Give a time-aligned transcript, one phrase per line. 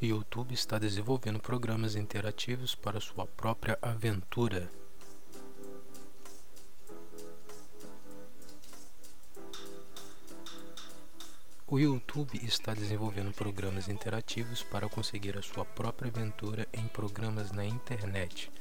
[0.00, 4.70] YouTube está desenvolvendo programas interativos para sua própria aventura.
[11.66, 17.64] O YouTube está desenvolvendo programas interativos para conseguir a sua própria aventura em programas na
[17.64, 18.52] internet.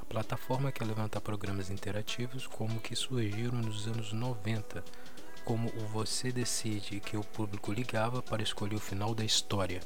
[0.00, 4.84] A plataforma quer levantar programas interativos como que surgiram nos anos 90,
[5.44, 9.80] como o Você Decide, que o público ligava para escolher o final da história.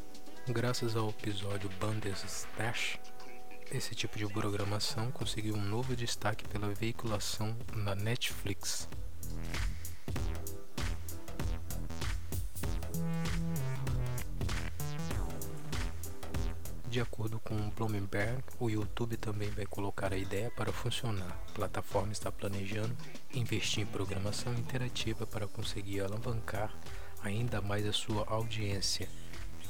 [0.51, 2.99] Graças ao episódio Bandersnatch,
[3.71, 8.89] esse tipo de programação conseguiu um novo destaque pela veiculação na Netflix.
[16.89, 21.39] De acordo com Bloomberg, o YouTube também vai colocar a ideia para funcionar.
[21.51, 22.97] A plataforma está planejando
[23.35, 26.75] investir em programação interativa para conseguir alavancar
[27.23, 29.11] ainda mais a sua audiência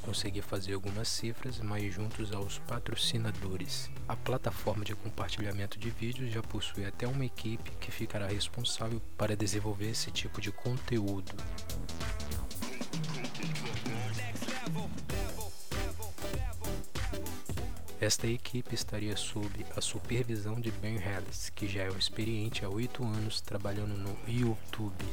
[0.09, 3.91] conseguir fazer algumas cifras mais juntos aos patrocinadores.
[4.09, 9.37] A plataforma de compartilhamento de vídeos já possui até uma equipe que ficará responsável para
[9.37, 11.35] desenvolver esse tipo de conteúdo.
[18.01, 22.71] Esta equipe estaria sob a supervisão de Ben Harris, que já é um experiente há
[22.71, 25.05] oito anos trabalhando no YouTube.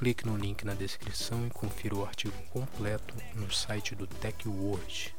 [0.00, 5.14] Clique no link na descrição e confira o artigo completo no site do TechWord.